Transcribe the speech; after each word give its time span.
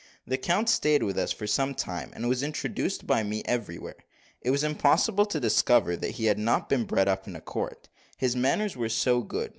The 0.25 0.39
count 0.39 0.67
stayed 0.67 1.03
with 1.03 1.15
us 1.19 1.31
for 1.31 1.45
some 1.45 1.75
time, 1.75 2.11
and 2.15 2.27
was 2.27 2.41
introduced 2.41 3.05
by 3.05 3.21
me 3.21 3.43
everywhere. 3.45 3.97
It 4.41 4.49
was 4.49 4.63
impossible 4.63 5.27
to 5.27 5.39
discover 5.39 5.95
that 5.95 6.13
he 6.17 6.25
had 6.25 6.39
not 6.39 6.67
been 6.69 6.85
bred 6.85 7.07
up 7.07 7.27
in 7.27 7.35
a 7.35 7.39
court, 7.39 7.87
his 8.17 8.35
manners 8.35 8.75
were 8.75 8.89
so 8.89 9.21
good. 9.21 9.49